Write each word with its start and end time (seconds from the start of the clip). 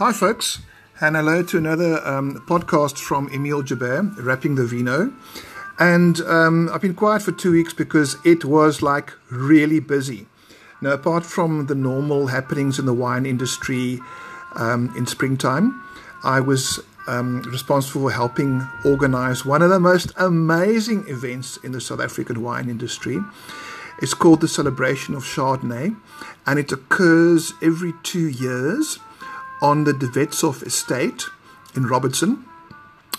Hi, 0.00 0.14
folks, 0.14 0.60
and 1.02 1.14
hello 1.14 1.42
to 1.42 1.58
another 1.58 2.00
um, 2.08 2.42
podcast 2.48 2.96
from 2.96 3.28
Emile 3.34 3.60
Joubert, 3.60 4.16
Wrapping 4.16 4.54
the 4.54 4.64
Vino. 4.64 5.12
And 5.78 6.18
um, 6.22 6.70
I've 6.72 6.80
been 6.80 6.94
quiet 6.94 7.20
for 7.20 7.32
two 7.32 7.52
weeks 7.52 7.74
because 7.74 8.16
it 8.24 8.42
was 8.42 8.80
like 8.80 9.12
really 9.30 9.78
busy. 9.78 10.26
Now, 10.80 10.92
apart 10.92 11.26
from 11.26 11.66
the 11.66 11.74
normal 11.74 12.28
happenings 12.28 12.78
in 12.78 12.86
the 12.86 12.94
wine 12.94 13.26
industry 13.26 14.00
um, 14.56 14.90
in 14.96 15.06
springtime, 15.06 15.84
I 16.24 16.40
was 16.40 16.80
um, 17.06 17.42
responsible 17.42 18.08
for 18.08 18.10
helping 18.10 18.66
organize 18.86 19.44
one 19.44 19.60
of 19.60 19.68
the 19.68 19.80
most 19.80 20.12
amazing 20.16 21.08
events 21.08 21.58
in 21.58 21.72
the 21.72 21.80
South 21.82 22.00
African 22.00 22.42
wine 22.42 22.70
industry. 22.70 23.18
It's 24.00 24.14
called 24.14 24.40
the 24.40 24.48
Celebration 24.48 25.14
of 25.14 25.24
Chardonnay, 25.24 25.94
and 26.46 26.58
it 26.58 26.72
occurs 26.72 27.52
every 27.60 27.92
two 28.02 28.28
years 28.30 28.98
on 29.60 29.84
the 29.84 29.92
De 29.92 30.06
Wetshof 30.06 30.62
estate 30.62 31.24
in 31.74 31.86
Robertson. 31.86 32.44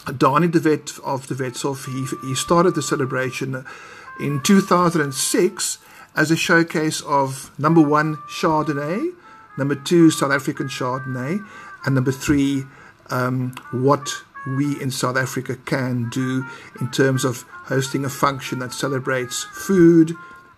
Dani 0.05 0.52
De 0.52 0.59
Wet 0.59 0.98
of 1.03 1.27
De 1.27 1.35
he, 1.35 2.27
he 2.27 2.35
started 2.35 2.75
the 2.75 2.81
celebration 2.81 3.65
in 4.20 4.41
2006 4.41 5.77
as 6.15 6.31
a 6.31 6.35
showcase 6.35 7.01
of 7.01 7.51
number 7.59 7.81
one, 7.81 8.17
Chardonnay, 8.27 9.13
number 9.57 9.75
two, 9.75 10.09
South 10.09 10.31
African 10.31 10.67
Chardonnay, 10.67 11.45
and 11.85 11.95
number 11.95 12.12
three, 12.12 12.65
um, 13.09 13.53
what 13.71 14.09
we 14.45 14.81
in 14.81 14.91
South 14.91 15.17
Africa 15.17 15.55
can 15.55 16.09
do 16.09 16.45
in 16.79 16.89
terms 16.91 17.23
of 17.23 17.43
hosting 17.65 18.03
a 18.03 18.09
function 18.09 18.59
that 18.59 18.73
celebrates 18.73 19.43
food, 19.43 20.15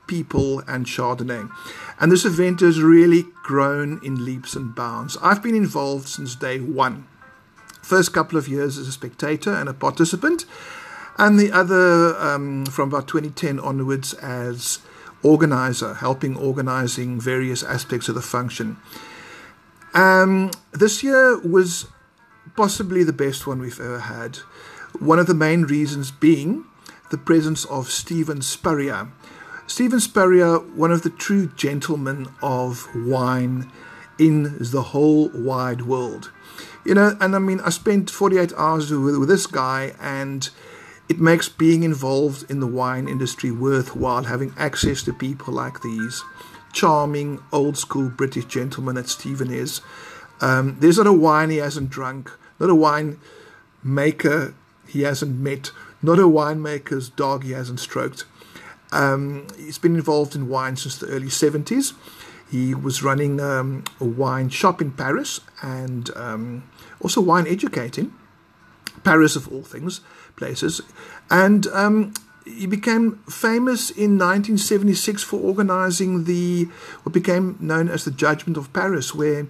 people, 0.07 0.59
and 0.67 0.85
Chardonnay. 0.85 1.49
And 1.99 2.11
this 2.11 2.25
event 2.25 2.59
has 2.61 2.81
really 2.81 3.25
grown 3.43 3.99
in 4.03 4.25
leaps 4.25 4.55
and 4.55 4.75
bounds. 4.75 5.17
I've 5.21 5.43
been 5.43 5.55
involved 5.55 6.07
since 6.07 6.35
day 6.35 6.59
one. 6.59 7.07
First 7.81 8.13
couple 8.13 8.37
of 8.37 8.47
years 8.47 8.77
as 8.77 8.87
a 8.87 8.91
spectator 8.91 9.53
and 9.53 9.67
a 9.67 9.73
participant, 9.73 10.45
and 11.17 11.39
the 11.39 11.51
other 11.51 12.17
um, 12.17 12.65
from 12.65 12.89
about 12.89 13.07
2010 13.07 13.59
onwards 13.59 14.13
as 14.15 14.79
organizer, 15.21 15.95
helping 15.95 16.35
organizing 16.35 17.19
various 17.19 17.63
aspects 17.63 18.09
of 18.09 18.15
the 18.15 18.21
function. 18.21 18.77
Um, 19.93 20.51
this 20.71 21.03
year 21.03 21.39
was 21.39 21.87
possibly 22.55 23.03
the 23.03 23.13
best 23.13 23.47
one 23.47 23.59
we've 23.59 23.79
ever 23.79 23.99
had. 23.99 24.37
One 24.99 25.19
of 25.19 25.27
the 25.27 25.33
main 25.33 25.63
reasons 25.63 26.11
being 26.11 26.65
the 27.09 27.17
presence 27.17 27.65
of 27.65 27.91
Steven 27.91 28.41
Spurrier, 28.41 29.09
Steven 29.67 29.99
Spurrier, 29.99 30.59
one 30.59 30.91
of 30.91 31.03
the 31.03 31.09
true 31.09 31.47
gentlemen 31.47 32.27
of 32.41 32.87
wine 32.95 33.71
in 34.19 34.57
the 34.59 34.81
whole 34.81 35.29
wide 35.29 35.83
world. 35.83 36.31
You 36.85 36.95
know, 36.95 37.15
and 37.21 37.35
I 37.35 37.39
mean, 37.39 37.61
I 37.61 37.69
spent 37.69 38.09
48 38.09 38.53
hours 38.57 38.91
with, 38.91 39.17
with 39.17 39.29
this 39.29 39.47
guy, 39.47 39.93
and 40.01 40.49
it 41.07 41.19
makes 41.19 41.47
being 41.47 41.83
involved 41.83 42.49
in 42.51 42.59
the 42.59 42.67
wine 42.67 43.07
industry 43.07 43.51
worthwhile, 43.51 44.25
having 44.25 44.53
access 44.57 45.01
to 45.03 45.13
people 45.13 45.53
like 45.53 45.81
these 45.81 46.23
charming, 46.73 47.39
old 47.51 47.77
school 47.77 48.09
British 48.09 48.45
gentlemen 48.45 48.95
that 48.95 49.07
Steven 49.07 49.51
is. 49.51 49.79
Um, 50.41 50.77
there's 50.79 50.97
not 50.97 51.07
a 51.07 51.13
wine 51.13 51.51
he 51.51 51.57
hasn't 51.57 51.89
drunk, 51.89 52.31
not 52.59 52.69
a 52.69 52.75
wine 52.75 53.19
maker 53.83 54.53
he 54.87 55.03
hasn't 55.03 55.37
met, 55.37 55.71
not 56.01 56.19
a 56.19 56.23
winemaker's 56.23 57.09
dog 57.09 57.43
he 57.43 57.51
hasn't 57.51 57.79
stroked. 57.79 58.25
Um, 58.93 59.47
he's 59.57 59.77
been 59.77 59.95
involved 59.95 60.35
in 60.35 60.47
wine 60.47 60.75
since 60.75 60.97
the 60.97 61.07
early 61.07 61.27
70s. 61.27 61.93
He 62.51 62.75
was 62.75 63.01
running 63.01 63.39
um, 63.39 63.83
a 63.99 64.05
wine 64.05 64.49
shop 64.49 64.81
in 64.81 64.91
Paris 64.91 65.41
and 65.61 66.09
um, 66.15 66.69
also 67.01 67.19
wine 67.19 67.47
educating. 67.47 68.13
Paris, 69.03 69.35
of 69.35 69.51
all 69.51 69.63
things, 69.63 70.01
places. 70.35 70.81
And 71.29 71.67
um, 71.67 72.13
he 72.45 72.67
became 72.67 73.17
famous 73.29 73.89
in 73.89 74.17
1976 74.17 75.23
for 75.23 75.39
organizing 75.39 76.25
the 76.25 76.65
what 77.03 77.13
became 77.13 77.57
known 77.59 77.89
as 77.89 78.05
the 78.05 78.11
Judgment 78.11 78.57
of 78.57 78.71
Paris, 78.73 79.13
where 79.13 79.47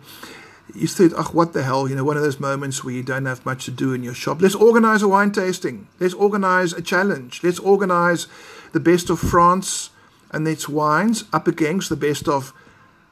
you 0.74 0.88
thought, 0.88 1.14
oh, 1.16 1.30
what 1.34 1.54
the 1.54 1.64
hell, 1.64 1.88
you 1.88 1.96
know, 1.96 2.04
one 2.04 2.18
of 2.18 2.24
those 2.24 2.40
moments 2.40 2.84
where 2.84 2.94
you 2.94 3.04
don't 3.04 3.26
have 3.26 3.46
much 3.46 3.66
to 3.66 3.72
do 3.72 3.94
in 3.94 4.04
your 4.04 4.14
shop. 4.14 4.42
Let's 4.42 4.56
organize 4.56 5.02
a 5.02 5.08
wine 5.08 5.32
tasting. 5.32 5.88
Let's 6.00 6.14
organize 6.14 6.74
a 6.74 6.82
challenge. 6.82 7.44
Let's 7.44 7.60
organize 7.60 8.28
the 8.74 8.80
best 8.80 9.10
of 9.10 9.20
France 9.20 9.90
and 10.32 10.48
its 10.48 10.68
wines 10.68 11.24
up 11.32 11.48
against 11.48 11.90
the 11.90 11.96
best 11.96 12.28
of, 12.28 12.54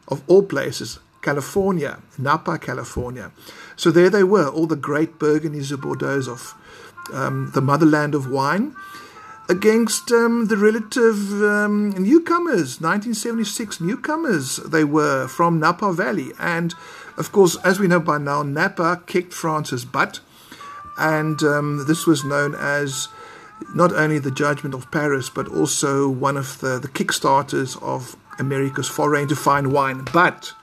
of 0.08 0.22
all 0.28 0.44
places, 0.44 1.00
California, 1.22 2.00
Napa, 2.18 2.58
California. 2.58 3.32
So 3.76 3.92
there 3.92 4.10
they 4.10 4.24
were, 4.24 4.48
all 4.48 4.68
the 4.68 4.76
great 4.76 5.20
Burgundies 5.20 5.72
and 5.72 5.82
Bordeaux 5.82 6.30
of 6.30 6.54
um, 7.14 7.52
the 7.54 7.62
motherland 7.62 8.16
of 8.16 8.30
wine 8.30 8.76
against 9.50 10.12
um, 10.12 10.48
the 10.48 10.56
relative 10.56 11.44
um, 11.44 11.90
newcomers, 11.92 12.80
1976 12.80 13.82
newcomers 13.82 14.58
they 14.58 14.84
were 14.84 15.28
from 15.28 15.60
Napa 15.60 15.92
Valley. 15.94 16.32
And 16.40 16.74
of 17.18 17.32
course, 17.32 17.58
as 17.58 17.80
we 17.80 17.88
know 17.88 18.00
by 18.00 18.18
now, 18.18 18.44
Napa 18.44 19.04
kicked 19.06 19.34
France's 19.34 19.84
butt. 19.84 20.22
And 20.98 21.42
um, 21.44 21.86
this 21.88 22.06
was 22.06 22.24
known 22.24 22.56
as 22.56 23.10
not 23.74 23.94
only 23.94 24.20
the 24.20 24.32
judgment 24.32 24.76
of 24.76 24.92
Paris, 24.92 25.30
but 25.30 25.48
also 25.48 26.10
one 26.10 26.38
of 26.38 26.60
the, 26.60 26.80
the 26.80 26.88
kickstarters 26.88 27.82
of 27.82 28.16
America's 28.40 28.88
foray 28.88 29.24
into 29.24 29.36
fine 29.36 29.72
wine. 29.72 30.06
But 30.14 30.54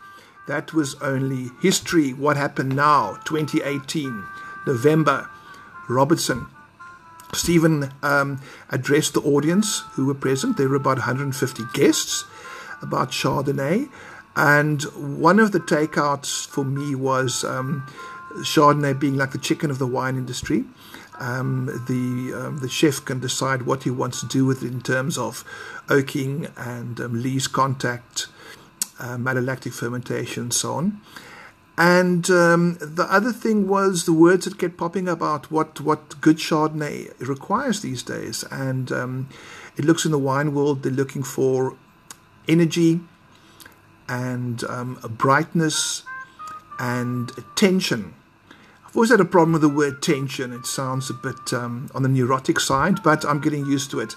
that 0.47 0.73
was 0.73 0.95
only 0.97 1.51
history. 1.61 2.13
What 2.13 2.37
happened 2.37 2.75
now? 2.75 3.19
2018, 3.25 4.25
November, 4.67 5.29
Robertson. 5.89 6.47
Steven 7.35 7.93
um, 8.03 8.41
addressed 8.71 9.15
the 9.15 9.21
audience 9.21 9.81
who 9.93 10.07
were 10.07 10.15
present. 10.15 10.57
There 10.57 10.69
were 10.69 10.77
about 10.77 10.99
150 10.99 11.63
guests 11.75 12.25
about 12.81 13.11
Chardonnay. 13.11 13.91
And 14.37 14.83
one 15.21 15.39
of 15.39 15.53
the 15.53 15.61
takeouts 15.61 16.47
for 16.47 16.65
me 16.65 16.95
was 16.95 17.45
um, 17.45 17.87
Chardonnay 18.37 18.99
being 18.99 19.17
like 19.17 19.33
the 19.33 19.39
chicken 19.39 19.71
of 19.71 19.79
the 19.79 19.87
wine 19.87 20.17
industry. 20.17 20.65
Um, 21.19 21.67
the 21.89 22.33
um, 22.33 22.59
the 22.59 22.69
chef 22.69 23.05
can 23.05 23.19
decide 23.19 23.63
what 23.63 23.83
he 23.83 23.91
wants 23.91 24.21
to 24.21 24.27
do 24.27 24.45
with 24.45 24.63
it 24.63 24.73
in 24.73 24.81
terms 24.81 25.19
of 25.19 25.45
oaking 25.89 26.47
and 26.57 27.01
um, 27.01 27.23
lees 27.23 27.49
contact, 27.49 28.29
uh, 29.01 29.17
malolactic 29.17 29.73
fermentation, 29.73 30.45
and 30.45 30.55
so 30.55 30.75
on. 30.75 31.01
And 31.77 32.29
um, 32.31 32.77
the 32.81 33.07
other 33.09 33.33
thing 33.33 33.69
was 33.69 34.05
the 34.05 34.13
words 34.13 34.45
that 34.45 34.59
kept 34.59 34.77
popping 34.77 35.09
about 35.09 35.51
what 35.51 35.81
what 35.81 36.21
good 36.21 36.37
Chardonnay 36.37 37.13
requires 37.21 37.81
these 37.81 38.03
days, 38.03 38.45
and 38.51 38.93
um, 38.93 39.29
it 39.77 39.85
looks 39.85 40.05
in 40.05 40.13
the 40.13 40.19
wine 40.19 40.55
world 40.55 40.83
they're 40.83 40.93
looking 40.93 41.23
for 41.23 41.77
energy 42.49 43.01
and 44.09 44.65
um, 44.65 44.99
brightness 45.19 46.03
and 46.79 47.31
attention 47.37 48.15
always 48.99 49.11
had 49.11 49.21
a 49.21 49.25
problem 49.25 49.53
with 49.53 49.63
the 49.63 49.69
word 49.69 50.03
tension. 50.03 50.53
It 50.53 50.67
sounds 50.67 51.09
a 51.09 51.15
bit 51.15 51.53
um, 51.53 51.89
on 51.95 52.03
the 52.03 52.09
neurotic 52.09 52.59
side, 52.59 53.01
but 53.05 53.25
I'm 53.25 53.41
getting 53.41 53.65
used 53.65 53.93
to 53.93 54.01
it. 54.01 54.17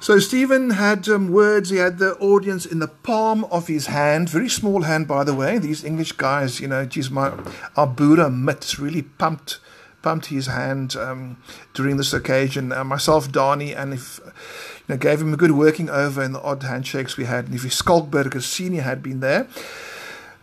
So 0.00 0.18
Steven 0.18 0.70
had 0.70 1.06
um, 1.06 1.30
words. 1.30 1.68
He 1.68 1.76
had 1.76 1.98
the 1.98 2.14
audience 2.14 2.64
in 2.64 2.78
the 2.78 2.88
palm 2.88 3.44
of 3.44 3.66
his 3.66 3.88
hand, 3.88 4.30
very 4.30 4.48
small 4.48 4.84
hand, 4.84 5.06
by 5.06 5.22
the 5.22 5.34
way. 5.34 5.58
These 5.58 5.84
English 5.84 6.12
guys, 6.12 6.60
you 6.60 6.66
know, 6.66 6.86
geez, 6.86 7.10
my 7.10 7.34
our 7.76 7.86
Buddha 7.86 8.30
mitts 8.30 8.78
really 8.78 9.02
pumped 9.02 9.60
pumped 10.00 10.26
his 10.26 10.46
hand 10.46 10.96
um, 10.96 11.36
during 11.74 11.98
this 11.98 12.14
occasion. 12.14 12.72
Uh, 12.72 12.84
myself, 12.84 13.30
Dani, 13.30 13.76
and 13.76 13.92
if 13.92 14.18
you 14.24 14.94
know, 14.94 14.96
gave 14.96 15.20
him 15.20 15.34
a 15.34 15.36
good 15.36 15.50
working 15.50 15.90
over 15.90 16.22
in 16.22 16.32
the 16.32 16.40
odd 16.40 16.62
handshakes 16.62 17.18
we 17.18 17.24
had. 17.26 17.48
And 17.48 17.54
if 17.54 17.70
Schalk 17.70 18.10
Burger 18.10 18.40
Senior 18.40 18.80
had 18.80 19.02
been 19.02 19.20
there, 19.20 19.44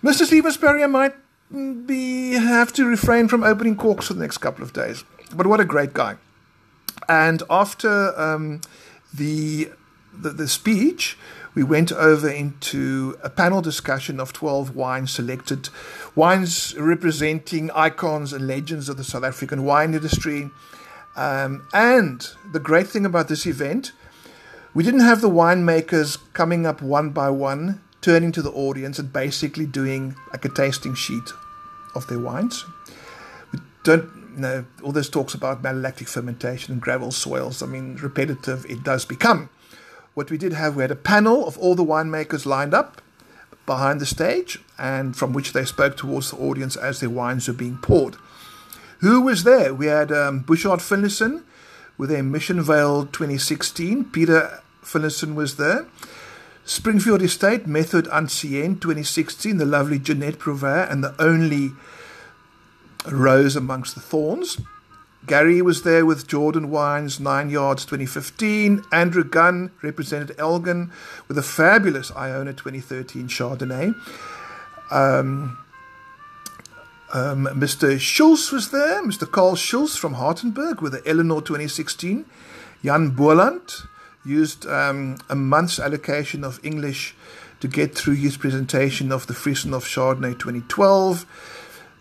Mr. 0.04 0.26
Steven 0.26 0.52
Spurrier 0.52 0.88
might 0.88 1.16
be 1.52 2.34
have 2.34 2.72
to 2.74 2.86
refrain 2.86 3.28
from 3.28 3.44
opening 3.44 3.76
corks 3.76 4.08
for 4.08 4.14
the 4.14 4.22
next 4.22 4.38
couple 4.38 4.64
of 4.64 4.74
days. 4.74 5.04
But 5.36 5.48
what 5.48 5.60
a 5.60 5.66
great 5.66 5.94
guy! 5.94 6.18
And 7.10 7.44
after 7.50 8.20
um, 8.20 8.62
the, 9.14 9.70
the 10.14 10.30
the 10.30 10.48
speech, 10.48 11.18
we 11.54 11.64
went 11.64 11.92
over 11.92 12.30
into 12.30 13.18
a 13.24 13.30
panel 13.30 13.62
discussion 13.62 14.20
of 14.20 14.32
12 14.32 14.76
wines 14.76 15.12
selected, 15.12 15.70
wines 16.16 16.76
representing 16.78 17.70
icons 17.72 18.32
and 18.32 18.48
legends 18.48 18.88
of 18.88 18.98
the 18.98 19.04
South 19.04 19.24
African 19.24 19.66
wine 19.66 19.94
industry. 19.94 20.50
Um, 21.18 21.68
and 21.74 22.26
the 22.54 22.60
great 22.60 22.88
thing 22.88 23.06
about 23.06 23.28
this 23.28 23.46
event, 23.46 23.92
we 24.74 24.84
didn't 24.84 25.02
have 25.02 25.20
the 25.20 25.30
winemakers 25.30 26.18
coming 26.32 26.66
up 26.66 26.82
one 26.82 27.10
by 27.10 27.30
one 27.30 27.82
turning 28.00 28.32
to 28.32 28.42
the 28.42 28.52
audience 28.52 28.98
and 28.98 29.12
basically 29.12 29.66
doing 29.66 30.16
like 30.32 30.46
a 30.46 30.50
tasting 30.50 30.96
sheet 30.96 31.34
of 31.96 32.08
their 32.08 32.20
wines. 32.20 32.66
We 33.52 33.60
don't 33.84 34.38
know 34.38 34.66
all 34.84 34.92
this 34.92 35.10
talks 35.10 35.34
about 35.34 35.62
malolactic 35.62 36.08
fermentation 36.08 36.74
and 36.74 36.82
gravel 36.82 37.12
soils. 37.12 37.62
I 37.62 37.66
mean, 37.66 37.98
repetitive 37.98 38.66
it 38.70 38.84
does 38.84 39.06
become. 39.06 39.50
What 40.14 40.30
we 40.30 40.38
did 40.38 40.54
have, 40.54 40.76
we 40.76 40.84
had 40.84 40.92
a 40.92 40.96
panel 40.96 41.48
of 41.48 41.58
all 41.58 41.76
the 41.76 41.86
winemakers 41.86 42.46
lined 42.46 42.74
up 42.74 43.02
behind 43.66 44.02
the 44.02 44.06
stage 44.06 44.60
and 44.78 45.16
from 45.16 45.32
which 45.32 45.54
they 45.54 45.64
spoke 45.64 45.96
towards 45.96 46.32
the 46.32 46.38
audience 46.38 46.76
as 46.76 47.00
their 47.00 47.10
wines 47.10 47.48
were 47.48 47.54
being 47.54 47.78
poured. 47.78 48.16
Who 49.00 49.22
was 49.22 49.44
there? 49.44 49.74
We 49.74 49.88
had 49.88 50.12
um, 50.12 50.40
Bouchard 50.40 50.80
Finlayson 50.80 51.44
with 51.98 52.10
their 52.10 52.24
Mission 52.24 52.62
Vale 52.62 53.06
2016. 53.06 54.06
Peter 54.06 54.62
Finlayson 54.84 55.34
was 55.36 55.58
there. 55.58 55.88
Springfield 56.72 57.22
Estate, 57.22 57.68
Méthode 57.68 58.08
Ancienne 58.14 58.80
2016, 58.80 59.58
the 59.58 59.66
lovely 59.66 60.00
Jeanette 60.00 60.40
Bruwer 60.40 60.90
and 60.90 61.04
the 61.04 61.14
only 61.22 61.72
rose 63.12 63.58
amongst 63.58 63.94
the 63.94 64.00
thorns. 64.00 64.58
Gary 65.28 65.62
was 65.62 65.84
there 65.84 66.06
with 66.06 66.30
Jordan 66.30 66.70
Wines, 66.70 67.20
Nine 67.20 67.50
Yards 67.50 67.84
2015. 67.84 68.86
Andrew 68.90 69.26
Gunn 69.26 69.72
represented 69.82 70.34
Elgin 70.40 70.94
with 71.28 71.38
a 71.38 71.44
fabulous 71.44 72.10
Iona 72.16 72.54
2013 72.54 73.28
Chardonnay. 73.28 73.94
Um, 74.90 75.58
um, 77.14 77.48
Mr. 77.48 78.00
Schultz 78.00 78.50
was 78.50 78.72
there, 78.72 79.04
Mr. 79.04 79.30
Carl 79.30 79.58
Schultz 79.58 79.98
from 79.98 80.14
Hartenberg 80.14 80.80
with 80.80 80.94
the 80.94 81.06
Eleanor 81.06 81.42
2016. 81.42 82.26
Jan 82.82 83.10
Boland 83.10 83.84
used 84.24 84.66
um, 84.68 85.18
a 85.30 85.36
month's 85.36 85.80
allocation 85.80 86.44
of 86.44 86.60
English 86.64 87.16
to 87.60 87.68
get 87.68 87.96
through 87.96 88.16
his 88.16 88.38
presentation 88.38 89.12
of 89.12 89.28
the 89.28 89.34
Vriesenhof 89.34 89.84
Chardonnay 89.84 90.38
2012. 90.38 91.26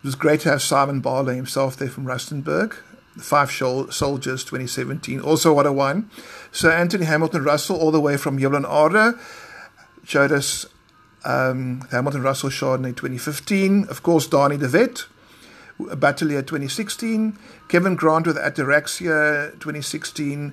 It 0.03 0.07
was 0.07 0.15
great 0.15 0.41
to 0.41 0.51
have 0.51 0.63
Simon 0.63 1.01
Barlow 1.01 1.35
himself 1.35 1.77
there 1.77 1.91
from 1.91 2.07
Rustenberg. 2.07 2.77
The 3.17 3.23
Five 3.23 3.51
Soldiers 3.51 4.45
2017, 4.45 5.21
also 5.21 5.53
what 5.53 5.67
a 5.67 5.73
wine. 5.73 6.09
Sir 6.53 6.71
Anthony 6.71 7.05
Hamilton 7.05 7.43
Russell, 7.43 7.77
all 7.77 7.91
the 7.91 8.01
way 8.01 8.17
from 8.17 8.39
Hemel-en-Aarde, 8.39 9.19
showed 10.05 10.33
us 10.33 10.65
um, 11.25 11.87
Hamilton 11.91 12.23
Russell 12.23 12.51
Chardonnay 12.51 12.97
2015. 12.97 13.89
Of 13.89 14.03
course, 14.03 14.29
Dani 14.29 14.59
de 14.59 14.69
Wet, 14.69 15.07
Bateleur 15.79 16.47
2016. 16.47 17.37
Kevin 17.69 17.97
Grant 17.97 18.27
with 18.27 18.37
Ataraxia 18.37 19.53
2016. 19.55 20.53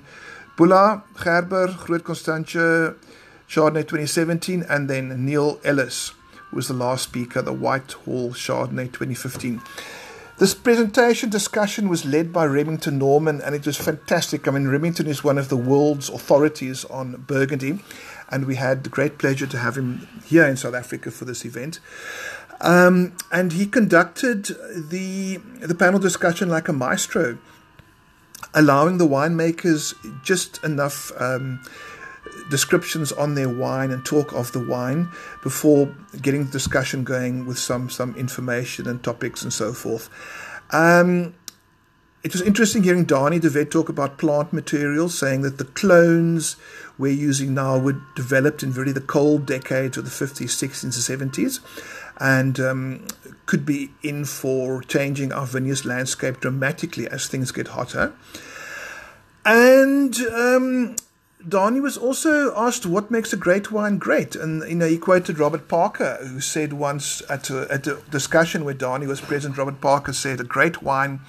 Boela 0.58 1.02
Gerber, 1.14 1.68
Groot 1.84 2.04
Constantia, 2.04 2.94
Chardonnay 3.48 3.86
2017. 3.86 4.64
And 4.68 4.90
then 4.90 5.24
Neil 5.24 5.60
Ellis 5.64 6.12
who 6.50 6.56
was 6.56 6.68
the 6.68 6.74
last 6.74 7.04
speaker, 7.04 7.42
the 7.42 7.52
Whitehall 7.52 8.30
Chardonnay 8.30 8.86
2015. 8.86 9.60
This 10.38 10.54
presentation 10.54 11.30
discussion 11.30 11.88
was 11.88 12.04
led 12.04 12.32
by 12.32 12.44
Remington 12.44 12.98
Norman 12.98 13.40
and 13.40 13.54
it 13.54 13.66
was 13.66 13.76
fantastic. 13.76 14.46
I 14.46 14.52
mean, 14.52 14.68
Remington 14.68 15.08
is 15.08 15.24
one 15.24 15.36
of 15.36 15.48
the 15.48 15.56
world's 15.56 16.08
authorities 16.08 16.84
on 16.84 17.24
Burgundy, 17.26 17.80
and 18.30 18.46
we 18.46 18.54
had 18.54 18.84
the 18.84 18.90
great 18.90 19.18
pleasure 19.18 19.48
to 19.48 19.58
have 19.58 19.76
him 19.76 20.06
here 20.24 20.44
in 20.44 20.56
South 20.56 20.74
Africa 20.74 21.10
for 21.10 21.24
this 21.24 21.44
event. 21.44 21.80
Um, 22.60 23.14
and 23.32 23.52
he 23.52 23.66
conducted 23.66 24.46
the 24.90 25.38
the 25.60 25.74
panel 25.74 25.98
discussion 25.98 26.48
like 26.48 26.68
a 26.68 26.72
maestro, 26.72 27.38
allowing 28.54 28.98
the 28.98 29.06
winemakers 29.06 29.94
just 30.22 30.62
enough 30.64 31.12
um, 31.20 31.62
descriptions 32.50 33.12
on 33.12 33.34
their 33.34 33.48
wine 33.48 33.90
and 33.90 34.04
talk 34.04 34.32
of 34.32 34.52
the 34.52 34.60
wine 34.60 35.08
before 35.42 35.94
getting 36.20 36.46
the 36.46 36.52
discussion 36.52 37.04
going 37.04 37.46
with 37.46 37.58
some 37.58 37.90
some 37.90 38.14
information 38.16 38.88
and 38.88 39.02
topics 39.02 39.42
and 39.42 39.52
so 39.52 39.72
forth. 39.72 40.08
Um, 40.70 41.34
it 42.24 42.32
was 42.32 42.42
interesting 42.42 42.82
hearing 42.82 43.06
Dani 43.06 43.40
de 43.40 43.48
Wet 43.48 43.70
talk 43.70 43.88
about 43.88 44.18
plant 44.18 44.52
materials, 44.52 45.16
saying 45.16 45.42
that 45.42 45.58
the 45.58 45.64
clones 45.64 46.56
we're 46.98 47.12
using 47.12 47.54
now 47.54 47.78
were 47.78 48.00
developed 48.16 48.62
in 48.64 48.72
really 48.72 48.92
the 48.92 49.00
cold 49.00 49.46
decades 49.46 49.96
of 49.96 50.04
the 50.04 50.10
50s, 50.10 50.46
60s, 50.46 50.82
and 50.82 51.32
70s, 51.32 51.60
and 52.18 52.58
um, 52.58 53.06
could 53.46 53.64
be 53.64 53.90
in 54.02 54.24
for 54.24 54.82
changing 54.82 55.32
our 55.32 55.46
vineyards 55.46 55.84
landscape 55.84 56.40
dramatically 56.40 57.08
as 57.08 57.26
things 57.26 57.52
get 57.52 57.68
hotter. 57.68 58.12
And 59.44 60.16
um, 60.32 60.96
was 61.46 61.96
also 61.96 62.54
asked 62.56 62.84
what 62.84 63.10
makes 63.10 63.32
a 63.32 63.36
great 63.36 63.70
wine 63.70 63.98
great, 63.98 64.34
and 64.34 64.68
you 64.68 64.74
know 64.74 64.86
he 64.86 64.98
quoted 64.98 65.38
Robert 65.38 65.68
Parker, 65.68 66.18
who 66.20 66.40
said 66.40 66.72
once 66.72 67.22
at 67.30 67.48
a, 67.50 67.66
at 67.72 67.86
a 67.86 67.98
discussion 68.10 68.64
where 68.64 68.74
Dani 68.74 69.06
was 69.06 69.20
present. 69.20 69.56
Robert 69.56 69.80
Parker 69.80 70.12
said, 70.12 70.40
"A 70.40 70.44
great 70.44 70.82
wine 70.82 71.20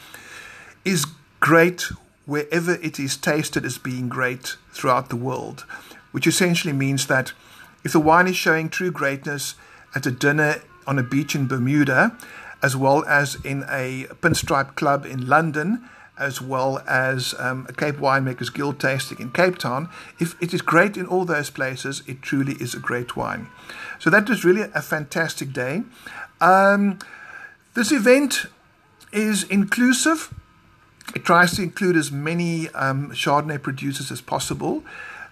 is 0.84 1.06
great 1.40 1.84
wherever 2.26 2.74
it 2.74 3.00
is 3.00 3.16
tasted 3.16 3.66
as 3.66 3.78
being 3.78 4.10
great 4.10 4.58
throughout 4.72 5.10
the 5.10 5.16
world," 5.16 5.66
which 6.12 6.28
essentially 6.28 6.74
means 6.74 7.08
that 7.08 7.34
if 7.84 7.94
the 7.94 8.00
wine 8.00 8.28
is 8.28 8.36
showing 8.36 8.70
true 8.70 8.92
greatness 8.92 9.56
at 9.96 10.06
a 10.06 10.12
dinner 10.12 10.62
on 10.90 11.00
a 11.00 11.04
beach 11.04 11.36
in 11.36 11.48
Bermuda, 11.48 12.18
as 12.62 12.76
well 12.76 13.06
as 13.06 13.36
in 13.46 13.64
a 13.70 14.08
pinstripe 14.22 14.76
club 14.76 15.06
in 15.06 15.28
London 15.28 15.88
as 16.20 16.42
well 16.42 16.84
as 16.86 17.34
um, 17.40 17.66
a 17.70 17.74
Cape 17.74 17.96
Winemakers 17.96 18.54
Guild 18.54 18.80
tasting 18.80 19.20
in 19.20 19.32
Cape 19.32 19.58
Town. 19.58 19.90
If 20.20 20.36
it 20.42 20.54
is 20.54 20.62
great 20.62 20.98
in 20.98 21.06
all 21.06 21.24
those 21.24 21.50
places, 21.50 22.04
it 22.06 22.22
truly 22.22 22.54
is 22.60 22.76
a 22.76 22.80
great 22.80 23.16
wine. 23.16 23.48
So 24.00 24.10
that 24.10 24.28
was 24.30 24.44
really 24.44 24.64
a 24.76 24.82
fantastic 24.82 25.54
day. 25.54 25.84
Um, 26.42 27.00
this 27.74 27.92
event 27.92 28.46
is 29.14 29.44
inclusive. 29.44 30.34
It 31.16 31.24
tries 31.24 31.56
to 31.56 31.64
include 31.64 31.96
as 31.96 32.12
many 32.12 32.68
um, 32.70 33.12
Chardonnay 33.12 33.64
producers 33.64 34.12
as 34.12 34.22
possible, 34.22 34.84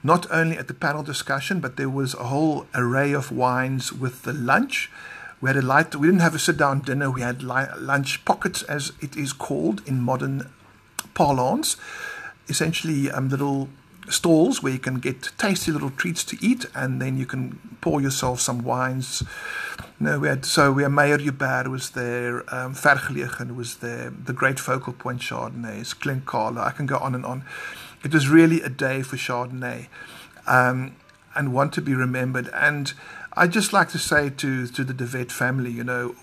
not 0.04 0.25
only 0.31 0.57
at 0.57 0.69
the 0.69 0.74
panel 0.74 1.04
discussion, 1.04 1.59
but 1.59 1.75
there 1.75 1.89
was 1.89 2.13
a 2.13 2.25
whole 2.25 2.65
array 2.74 3.12
of 3.12 3.31
wines 3.31 3.92
with 3.92 4.24
the 4.24 4.33
lunch. 4.33 4.89
We 5.39 5.50
had 5.50 5.57
a 5.57 5.62
light. 5.62 5.95
We 5.95 6.07
didn't 6.07 6.22
have 6.22 6.36
a 6.36 6.39
sit-down 6.39 6.81
dinner. 6.81 7.12
We 7.12 7.22
had 7.22 7.44
lunch 7.44 8.25
pockets, 8.25 8.63
as 8.63 8.92
it 9.01 9.16
is 9.16 9.34
called 9.34 9.81
in 9.86 10.01
modern 10.01 10.50
parlance, 11.13 11.78
essentially 12.48 13.12
um, 13.12 13.30
little 13.30 13.69
stalls 14.10 14.63
where 14.63 14.72
you 14.72 14.80
can 14.80 14.95
get 14.95 15.31
tasty 15.38 15.72
little 15.72 15.89
treats 15.92 16.24
to 16.24 16.38
eat, 16.42 16.66
and 16.74 17.01
then 17.01 17.18
you 17.18 17.25
can 17.25 17.60
pour 17.81 18.01
yourself 18.01 18.39
some 18.39 18.63
wines. 18.63 19.24
No, 20.00 20.19
we 20.19 20.28
had 20.28 20.45
so 20.45 20.72
we 20.72 20.84
had 20.84 20.92
Meyer 20.92 21.18
Joubert 21.18 21.69
was 21.69 21.92
there, 21.92 22.44
um, 22.54 22.74
was 22.74 23.78
there, 23.78 24.10
the 24.10 24.33
Great 24.33 24.60
Focal 24.60 24.94
Point 24.94 25.22
Chardonnays, 25.22 26.00
Glencairn. 26.00 26.57
I 26.57 26.72
can 26.72 26.86
go 26.86 26.98
on 26.98 27.16
and 27.16 27.25
on. 27.25 27.44
It 28.04 28.13
was 28.13 28.30
really 28.30 28.62
a 28.62 28.69
day 28.69 29.01
for 29.01 29.18
Chardonnay, 29.18 29.88
um, 30.45 30.95
and 31.36 31.54
one 31.54 31.69
to 31.72 31.81
be 31.81 31.94
remembered. 31.94 32.50
And 32.54 32.94
I'd 33.38 33.51
just 33.51 33.72
like 33.72 33.89
to 33.89 34.00
say 34.00 34.30
to 34.31 34.68
to 34.68 34.84
the 34.84 34.94
De 34.94 35.06
Wet 35.06 35.31
family, 35.31 35.69
you 35.69 35.84
know, 35.84 36.16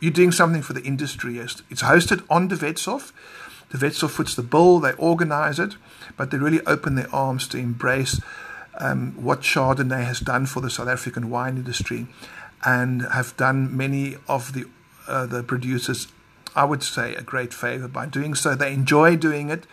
you're 0.00 0.12
doing 0.12 0.32
something 0.32 0.62
for 0.62 0.72
the 0.72 0.82
industry. 0.82 1.38
It's 1.38 1.82
hosted 1.82 2.24
on 2.28 2.48
De 2.48 2.56
Wetshof. 2.56 3.12
The 3.70 3.78
Wetshof 3.78 4.10
foots 4.10 4.34
the 4.34 4.42
bill, 4.42 4.80
they 4.80 4.92
organize 4.94 5.58
it, 5.58 5.76
but 6.16 6.30
they 6.30 6.38
really 6.38 6.60
open 6.66 6.96
their 6.96 7.12
arms 7.14 7.48
to 7.48 7.58
embrace 7.58 8.20
um, 8.78 9.12
what 9.22 9.40
Chardonnay 9.40 10.04
has 10.04 10.20
done 10.20 10.46
for 10.46 10.60
the 10.60 10.70
South 10.70 10.88
African 10.88 11.30
wine 11.30 11.56
industry 11.56 12.06
and 12.64 13.02
have 13.02 13.36
done 13.36 13.76
many 13.76 14.16
of 14.28 14.52
the, 14.52 14.64
uh, 15.08 15.26
the 15.26 15.42
producers, 15.42 16.08
I 16.54 16.64
would 16.64 16.82
say, 16.82 17.14
a 17.14 17.22
great 17.22 17.52
favor 17.52 17.88
by 17.88 18.06
doing 18.06 18.34
so. 18.34 18.54
They 18.54 18.72
enjoy 18.72 19.16
doing 19.16 19.50
it, 19.50 19.66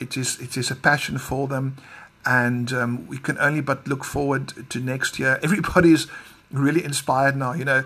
it 0.00 0.16
is, 0.16 0.40
it 0.40 0.56
is 0.56 0.70
a 0.70 0.76
passion 0.76 1.18
for 1.18 1.48
them, 1.48 1.76
and 2.24 2.72
um, 2.72 3.06
we 3.06 3.18
can 3.18 3.38
only 3.38 3.60
but 3.60 3.86
look 3.86 4.04
forward 4.04 4.70
to 4.70 4.80
next 4.80 5.18
year. 5.18 5.38
Everybody's 5.42 6.06
really 6.50 6.84
inspired 6.84 7.36
now. 7.36 7.52
You 7.52 7.64
know, 7.64 7.84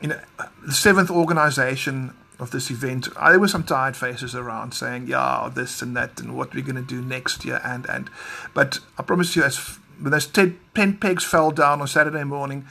you 0.00 0.08
know, 0.08 0.20
the 0.66 0.72
seventh 0.72 1.10
organization 1.10 2.14
of 2.38 2.52
this 2.52 2.70
event, 2.70 3.08
there 3.16 3.40
were 3.40 3.48
some 3.48 3.64
tired 3.64 3.96
faces 3.96 4.34
around 4.34 4.72
saying, 4.72 5.06
"Yeah, 5.08 5.50
this 5.52 5.82
and 5.82 5.96
that, 5.96 6.20
and 6.20 6.36
what 6.36 6.54
we're 6.54 6.64
going 6.64 6.76
to 6.76 6.82
do 6.82 7.02
next 7.02 7.44
year." 7.44 7.60
And 7.64 7.86
and, 7.86 8.10
but 8.54 8.78
I 8.96 9.02
promise 9.02 9.34
you, 9.34 9.42
as 9.42 9.58
when 10.00 10.12
those 10.12 10.26
ten, 10.26 10.58
ten 10.74 10.96
pegs 10.96 11.24
fell 11.24 11.50
down 11.50 11.80
on 11.80 11.88
Saturday 11.88 12.24
morning, 12.24 12.66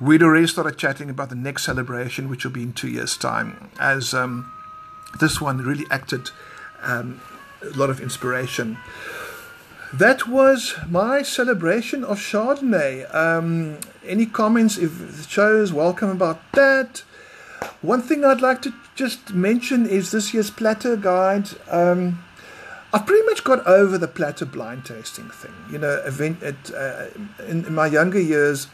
we'd 0.00 0.22
already 0.22 0.46
started 0.46 0.78
chatting 0.78 1.10
about 1.10 1.28
the 1.28 1.34
next 1.34 1.64
celebration, 1.64 2.28
which 2.28 2.44
will 2.44 2.52
be 2.52 2.62
in 2.62 2.72
two 2.72 2.88
years' 2.88 3.16
time. 3.16 3.70
As 3.80 4.14
um, 4.14 4.50
this 5.18 5.40
one 5.40 5.58
really 5.58 5.86
acted 5.90 6.30
um, 6.82 7.20
a 7.62 7.76
lot 7.76 7.90
of 7.90 8.00
inspiration. 8.00 8.78
That 9.98 10.26
was 10.26 10.74
my 10.88 11.22
celebration 11.22 12.02
of 12.02 12.18
Chardonnay. 12.18 13.14
Um, 13.14 13.78
any 14.04 14.26
comments, 14.26 14.76
if 14.76 14.98
the 14.98 15.22
show 15.22 15.62
is 15.62 15.72
welcome 15.72 16.10
about 16.10 16.40
that? 16.50 17.04
One 17.80 18.02
thing 18.02 18.24
I'd 18.24 18.40
like 18.40 18.60
to 18.62 18.74
just 18.96 19.32
mention 19.32 19.86
is 19.86 20.10
this 20.10 20.34
year's 20.34 20.50
platter 20.50 20.96
guide. 20.96 21.50
Um, 21.70 22.24
I've 22.92 23.06
pretty 23.06 23.24
much 23.24 23.44
got 23.44 23.64
over 23.68 23.96
the 23.96 24.08
platter 24.08 24.44
blind 24.44 24.84
tasting 24.84 25.30
thing. 25.30 25.54
You 25.70 25.78
know, 25.78 26.02
event, 26.04 26.42
uh, 26.42 27.06
in, 27.46 27.64
in, 27.64 27.72
my 27.72 27.86
younger 27.86 28.20
years, 28.20 28.66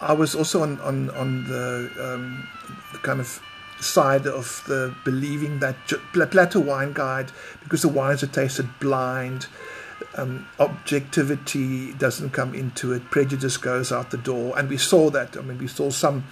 I 0.00 0.14
was 0.14 0.34
also 0.34 0.62
on 0.64 0.80
on 0.80 1.10
on 1.10 1.44
the, 1.44 1.90
um, 2.00 2.48
the 2.92 2.98
kind 2.98 3.20
of 3.20 3.40
side 3.78 4.26
of 4.26 4.64
the 4.66 4.96
believing 5.04 5.60
that 5.60 5.76
platter 6.12 6.58
wine 6.58 6.92
guide 6.92 7.30
because 7.62 7.82
the 7.82 7.88
wines 7.88 8.24
are 8.24 8.28
tasted 8.28 8.68
blind 8.80 9.46
um, 10.16 10.46
objectivity 10.58 11.92
doesn't 11.94 12.30
come 12.30 12.54
into 12.54 12.92
it, 12.92 13.10
prejudice 13.10 13.56
goes 13.56 13.90
out 13.90 14.10
the 14.10 14.18
door, 14.18 14.58
and 14.58 14.68
we 14.68 14.76
saw 14.76 15.10
that. 15.10 15.36
I 15.36 15.40
mean, 15.40 15.58
we 15.58 15.66
saw 15.66 15.90
some 15.90 16.24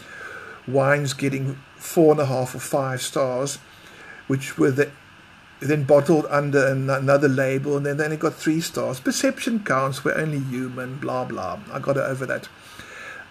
wines 0.69 1.13
getting 1.15 1.59
four 1.77 2.13
and 2.13 2.21
a 2.21 2.27
half 2.27 2.55
or 2.55 2.61
five 2.61 3.01
stars, 3.01 3.57
which 4.27 4.59
were 4.59 4.71
the, 4.71 4.91
then 5.61 5.85
bottled 5.85 6.27
under 6.27 6.67
another 6.67 7.29
label, 7.29 7.77
and 7.77 7.87
then, 7.87 7.97
then 7.97 8.13
it 8.13 8.21
got 8.21 8.35
three 8.35 8.61
stars. 8.61 9.01
Perception 9.01 9.65
counts, 9.65 10.05
we're 10.05 10.17
only 10.17 10.41
human, 10.41 10.97
blah 10.97 11.25
blah. 11.25 11.59
I 11.73 11.79
got 11.79 11.97
over 11.97 12.27
that. 12.27 12.49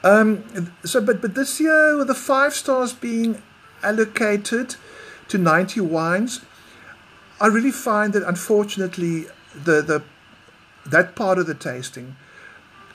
Um, 0.03 0.73
so, 0.83 1.01
but 1.01 1.21
but 1.21 1.35
this 1.35 1.59
year, 1.59 1.97
with 1.97 2.07
the 2.07 2.15
five 2.15 2.53
stars 2.53 2.93
being 2.93 3.41
allocated 3.83 4.75
to 5.27 5.37
90 5.37 5.81
wines, 5.81 6.41
I 7.39 7.47
really 7.47 7.71
find 7.71 8.13
that 8.13 8.23
unfortunately 8.23 9.25
the 9.53 9.81
the 9.81 10.03
that 10.85 11.15
part 11.15 11.37
of 11.37 11.47
the 11.47 11.53
tasting 11.53 12.15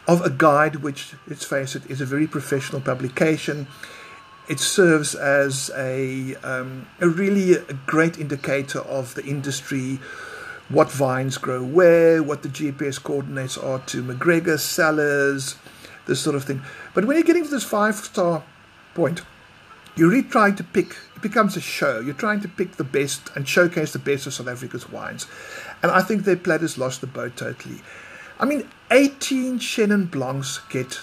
of 0.07 0.21
a 0.21 0.31
guide, 0.31 0.77
which 0.77 1.15
let's 1.27 1.45
face 1.45 1.75
it, 1.75 1.89
is 1.91 2.01
a 2.01 2.07
very 2.07 2.27
professional 2.27 2.81
publication. 2.81 3.67
It 4.49 4.61
serves 4.61 5.15
as 5.15 5.71
a 5.77 6.35
um, 6.37 6.87
a 7.01 7.09
really 7.09 7.55
a 7.55 7.75
great 7.87 8.19
indicator 8.19 8.81
of 8.81 9.15
the 9.15 9.25
industry, 9.25 10.01
what 10.69 10.91
vines 10.91 11.39
grow 11.39 11.65
where, 11.65 12.23
what 12.23 12.43
the 12.43 12.49
GPS 12.49 13.03
coordinates 13.03 13.57
are 13.57 13.79
to 13.81 14.03
McGregor 14.03 14.59
cellars, 14.59 15.57
this 16.07 16.21
sort 16.21 16.37
of 16.37 16.45
thing. 16.45 16.63
But 16.95 17.07
when 17.07 17.17
you're 17.17 17.25
getting 17.25 17.45
to 17.45 17.51
this 17.51 17.65
five 17.65 17.95
star 17.97 18.45
point, 18.95 19.23
you're 19.97 20.11
really 20.11 20.23
trying 20.23 20.57
to 20.57 20.65
pick, 20.65 20.97
becomes 21.25 21.57
a 21.57 21.61
show. 21.61 21.99
You're 21.99 22.15
trying 22.15 22.41
to 22.43 22.49
pick 22.49 22.77
the 22.77 22.85
best 22.85 23.31
and 23.35 23.49
showcase 23.49 23.93
the 23.93 23.99
best 23.99 24.27
of 24.29 24.35
South 24.35 24.47
Africa's 24.47 24.89
wines. 24.89 25.27
And 25.83 25.91
I 25.91 26.03
think 26.03 26.23
their 26.23 26.37
platters 26.37 26.79
lost 26.79 27.01
the 27.01 27.09
boat 27.09 27.37
totally. 27.37 27.81
I 28.39 28.45
mean, 28.45 28.69
18 28.93 29.59
Chenin 29.59 30.09
Blancs 30.09 30.61
get 30.69 31.01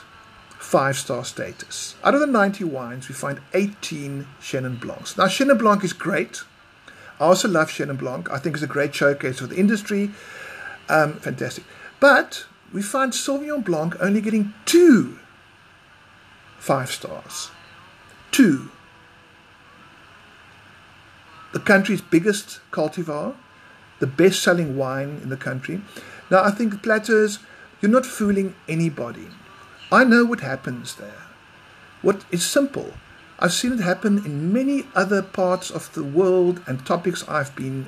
five 0.60 0.96
star 0.96 1.26
status. 1.26 1.96
Out 2.04 2.14
of 2.14 2.22
the 2.22 2.28
90 2.28 2.64
wines, 2.64 3.10
we 3.10 3.16
find 3.16 3.42
18 3.54 4.28
Chenin 4.40 4.80
Blancs. 4.80 5.18
Now, 5.18 5.26
Chenin 5.26 5.60
Blanc 5.60 5.84
is 5.84 5.92
great. 5.92 6.44
I 7.20 7.26
also 7.26 7.50
love 7.50 7.70
Chenin 7.70 7.98
Blanc. 7.98 8.32
I 8.32 8.38
think 8.38 8.56
it's 8.56 8.64
a 8.64 8.68
great 8.68 8.96
showcase 8.96 9.40
for 9.40 9.48
the 9.48 9.58
industry. 9.58 10.12
Um, 10.88 11.16
fantastic. 11.16 11.66
But 12.00 12.46
we 12.72 12.82
find 12.82 13.12
Sauvignon 13.12 13.66
Blanc 13.66 13.96
only 14.00 14.22
getting 14.22 14.54
two 14.66 15.20
five 16.62 16.92
stars. 16.92 17.50
Two. 18.32 18.70
The 21.52 21.60
country's 21.60 22.02
biggest 22.02 22.60
cultivar, 22.72 23.36
the 24.00 24.08
best 24.08 24.42
selling 24.42 24.78
wine 24.78 25.20
in 25.22 25.30
the 25.30 25.38
country. 25.38 25.82
Now, 26.30 26.44
I 26.44 26.52
think 26.52 26.82
Platters, 26.82 27.40
you're 27.82 27.92
not 27.92 28.06
fooling 28.06 28.56
anybody. 28.68 29.28
I 29.92 30.04
know 30.04 30.26
what 30.26 30.40
happens 30.40 30.96
there. 30.96 31.24
What 32.02 32.24
is 32.32 32.44
simple. 32.46 32.94
I've 33.40 33.54
seen 33.54 33.74
it 33.74 33.80
happen 33.80 34.24
in 34.26 34.54
many 34.54 34.86
other 34.96 35.22
parts 35.22 35.70
of 35.70 35.92
the 35.94 36.04
world 36.04 36.62
and 36.68 36.86
topics 36.86 37.28
I've 37.28 37.56
been 37.56 37.88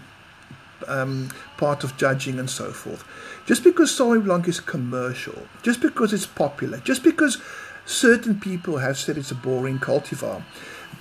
um, 0.88 1.30
part 1.58 1.84
of 1.84 1.96
judging 1.96 2.40
and 2.40 2.50
so 2.50 2.72
forth. 2.72 3.04
Just 3.46 3.64
because 3.64 3.92
Sauvignon 3.92 4.26
Blanc 4.26 4.48
is 4.48 4.60
commercial, 4.60 5.48
just 5.62 5.82
because 5.82 6.14
it's 6.14 6.26
popular, 6.26 6.80
just 6.80 7.04
because 7.04 7.42
certain 7.86 8.40
people 8.40 8.78
have 8.78 8.98
said 8.98 9.18
it's 9.18 9.32
a 9.32 9.36
boring 9.36 9.80
cultivar, 9.80 10.44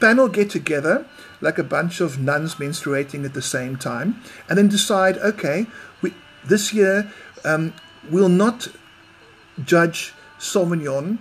panel 0.03 0.29
get 0.29 0.51
together 0.51 1.07
like 1.41 1.59
a 1.59 1.65
bunch 1.65 2.01
of 2.01 2.19
nuns 2.19 2.57
menstruating 2.57 3.25
at 3.25 3.35
the 3.35 3.43
same 3.57 3.77
time 3.77 4.21
and 4.49 4.59
then 4.59 4.69
decide, 4.69 5.17
okay, 5.19 5.67
we, 6.03 6.13
this 6.45 6.75
year 6.75 7.11
um, 7.45 7.73
we'll 8.11 8.29
not 8.29 8.67
judge 9.65 10.13
Sauvignon 10.41 11.19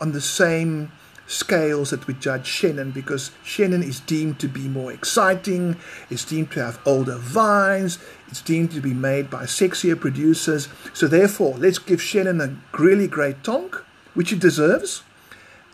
on 0.00 0.12
the 0.12 0.20
same 0.20 0.90
scales 1.26 1.90
that 1.90 2.06
we 2.06 2.14
judge 2.14 2.48
Chenin 2.48 2.92
because 2.92 3.30
Chenin 3.44 3.82
is 3.82 4.00
deemed 4.00 4.38
to 4.40 4.48
be 4.48 4.66
more 4.66 4.92
exciting, 4.92 5.76
it's 6.10 6.24
deemed 6.24 6.52
to 6.52 6.64
have 6.64 6.80
older 6.86 7.16
vines, 7.16 7.98
it's 8.28 8.40
deemed 8.40 8.72
to 8.72 8.80
be 8.80 8.94
made 8.94 9.28
by 9.30 9.44
sexier 9.44 9.98
producers. 9.98 10.68
So 10.94 11.06
therefore, 11.06 11.56
let's 11.58 11.78
give 11.78 12.00
Chenin 12.00 12.40
a 12.40 12.78
really 12.78 13.08
great 13.08 13.44
tonk, 13.44 13.76
which 14.14 14.32
it 14.32 14.40
deserves. 14.40 15.02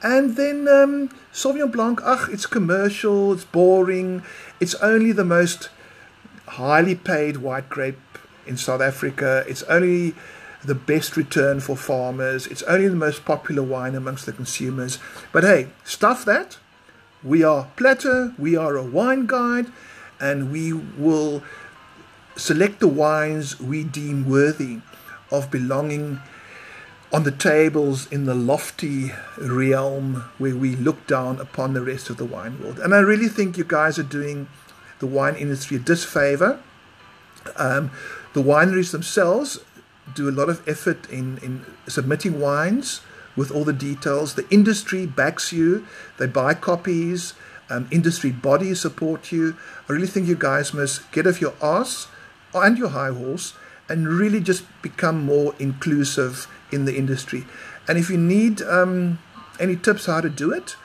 And 0.03 0.37
then 0.37 0.69
um, 0.69 1.11
Sauvignon 1.39 1.71
Blanc, 1.71 2.01
ach, 2.05 2.29
it's 2.31 2.47
commercial, 2.47 3.33
it's 3.33 3.45
boring, 3.45 4.25
it's 4.59 4.75
only 4.83 5.13
the 5.13 5.25
most 5.25 5.69
highly 6.49 6.97
paid 6.97 7.37
white 7.37 7.69
grape 7.69 8.19
in 8.45 8.57
South 8.57 8.81
Africa, 8.81 9.45
it's 9.47 9.63
only 9.65 10.17
the 10.65 10.75
best 10.75 11.17
return 11.17 11.61
for 11.61 11.77
farmers. 11.77 12.49
It's 12.49 12.65
only 12.65 12.89
the 12.89 12.97
most 12.97 13.25
popular 13.25 13.63
wine 13.63 13.95
amongst 13.95 14.27
the 14.27 14.33
consumers. 14.33 14.99
But 15.31 15.45
hey, 15.45 15.69
stuff 15.85 16.25
that. 16.25 16.59
We 17.23 17.45
are 17.45 17.69
Platter, 17.77 18.35
we 18.37 18.57
are 18.57 18.77
a 18.77 18.83
wine 18.83 19.27
guide, 19.27 19.67
and 20.21 20.51
we 20.51 20.73
will 20.73 21.45
select 22.35 22.81
the 22.81 22.89
wines 22.89 23.61
we 23.61 23.85
deem 23.85 24.29
worthy 24.29 24.81
of 25.31 25.53
belonging 25.53 26.19
on 27.13 27.25
the 27.25 27.31
tables 27.31 28.11
in 28.13 28.25
the 28.25 28.35
lofty 28.35 29.13
realm 29.39 30.25
where 30.37 30.55
we 30.55 30.77
look 30.77 31.07
down 31.07 31.41
upon 31.41 31.73
the 31.73 31.81
rest 31.81 32.11
of 32.11 32.19
the 32.19 32.25
wine 32.25 32.61
world. 32.63 32.79
And 32.79 32.95
I 32.95 32.99
really 32.99 33.29
think 33.29 33.57
you 33.57 33.65
guys 33.65 33.99
are 33.99 34.03
doing 34.03 34.49
the 34.99 35.07
wine 35.07 35.35
industry 35.37 35.79
a 35.79 35.81
disfavor. 35.81 36.61
Um, 37.57 37.91
the 38.35 38.43
wineries 38.43 38.91
themselves 38.93 39.61
do 40.15 40.29
a 40.29 40.33
lot 40.33 40.51
of 40.51 40.67
effort 40.69 41.09
in, 41.11 41.39
in 41.39 41.65
submitting 41.87 42.41
wines 42.41 43.01
with 43.37 43.51
all 43.51 43.65
the 43.65 43.73
details. 43.73 44.35
The 44.35 44.49
industry 44.51 45.07
backs 45.07 45.53
you, 45.53 45.87
they 46.19 46.27
buy 46.27 46.55
copies, 46.55 47.35
um, 47.71 47.89
industry 47.91 48.33
bodies 48.33 48.81
support 48.81 49.33
you. 49.33 49.57
I 49.89 49.93
really 49.93 50.07
think 50.07 50.27
you 50.27 50.37
guys 50.37 50.75
must 50.75 51.11
get 51.13 51.27
off 51.27 51.41
your 51.41 51.55
ass 51.63 52.09
and 52.53 52.77
your 52.77 52.89
high 52.89 53.13
horse 53.13 53.55
and 53.89 54.09
really 54.09 54.41
just 54.41 54.65
become 54.83 55.25
more 55.25 55.55
inclusive 55.59 56.47
in 56.71 56.85
the 56.85 56.97
industry. 56.97 57.47
And 57.87 57.99
if 57.99 58.11
you 58.11 58.19
need 58.19 58.63
um, 58.63 59.19
any 59.59 59.77
tips 59.77 60.07
how 60.07 60.21
to 60.21 60.29
do 60.29 60.53
it, 60.53 60.77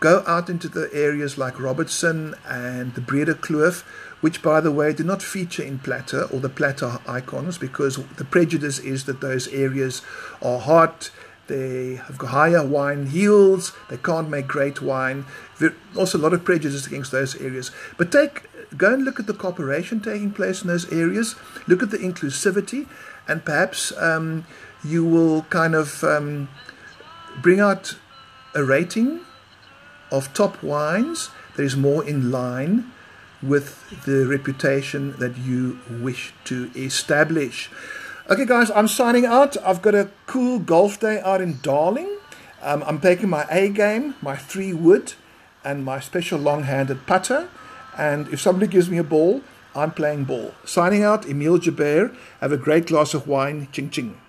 go 0.00 0.22
out 0.26 0.48
into 0.48 0.68
the 0.68 0.88
areas 0.92 1.38
like 1.38 1.58
Robertson 1.58 2.34
and 2.46 2.94
the 2.94 3.00
Breede 3.00 3.28
Kloof 3.28 3.84
which, 4.20 4.42
by 4.42 4.60
the 4.60 4.72
way, 4.72 4.92
do 4.92 5.04
not 5.04 5.22
feature 5.22 5.62
in 5.62 5.78
Platter 5.78 6.24
or 6.24 6.40
the 6.40 6.48
Platter 6.48 6.98
icons 7.06 7.58
because 7.58 7.96
the 8.16 8.24
prejudice 8.24 8.78
is 8.78 9.04
that 9.04 9.20
those 9.20 9.48
areas 9.48 10.02
are 10.42 10.58
hot, 10.58 11.10
they 11.46 11.94
have 11.94 12.16
higher 12.18 12.66
wine 12.66 13.08
yields, 13.10 13.72
they 13.88 13.96
can't 13.96 14.28
make 14.28 14.46
great 14.46 14.82
wine. 14.82 15.24
There's 15.58 15.72
also 15.96 16.18
a 16.18 16.20
lot 16.20 16.34
of 16.34 16.44
prejudice 16.44 16.86
against 16.86 17.12
those 17.12 17.36
areas. 17.36 17.70
But 17.96 18.12
take 18.12 18.48
go 18.76 18.92
and 18.92 19.04
look 19.04 19.18
at 19.18 19.26
the 19.26 19.34
cooperation 19.34 20.00
taking 20.00 20.32
place 20.32 20.62
in 20.62 20.68
those 20.68 20.92
areas, 20.92 21.36
look 21.66 21.82
at 21.82 21.90
the 21.90 21.96
inclusivity, 21.98 22.86
and 23.26 23.44
perhaps 23.44 23.96
um, 23.96 24.44
you 24.84 25.04
will 25.04 25.42
kind 25.50 25.74
of 25.74 26.02
um, 26.04 26.48
bring 27.42 27.60
out 27.60 27.96
a 28.54 28.64
rating 28.64 29.20
of 30.10 30.32
top 30.34 30.62
wines 30.62 31.30
that 31.56 31.62
is 31.62 31.76
more 31.76 32.04
in 32.04 32.30
line 32.30 32.90
with 33.42 34.04
the 34.04 34.26
reputation 34.26 35.12
that 35.18 35.36
you 35.36 35.78
wish 35.88 36.32
to 36.44 36.70
establish. 36.74 37.70
Okay, 38.30 38.44
guys, 38.44 38.70
I'm 38.70 38.88
signing 38.88 39.24
out. 39.24 39.56
I've 39.64 39.80
got 39.80 39.94
a 39.94 40.10
cool 40.26 40.58
golf 40.58 41.00
day 41.00 41.20
out 41.20 41.40
in 41.40 41.58
Darling. 41.62 42.18
Um, 42.60 42.82
I'm 42.86 43.00
taking 43.00 43.28
my 43.28 43.46
A 43.50 43.68
game, 43.68 44.14
my 44.20 44.36
three 44.36 44.72
wood, 44.72 45.14
and 45.64 45.84
my 45.84 46.00
special 46.00 46.38
long 46.38 46.64
handed 46.64 47.06
putter. 47.06 47.48
And 47.96 48.28
if 48.28 48.40
somebody 48.40 48.70
gives 48.70 48.90
me 48.90 48.98
a 48.98 49.04
ball, 49.04 49.42
I'm 49.74 49.92
playing 49.92 50.24
ball. 50.24 50.52
Signing 50.64 51.02
out, 51.02 51.26
Emile 51.26 51.58
Joubert. 51.58 52.14
Have 52.40 52.52
a 52.52 52.56
great 52.56 52.86
glass 52.86 53.14
of 53.14 53.26
wine. 53.26 53.68
Ching 53.72 53.90
ching. 53.90 54.20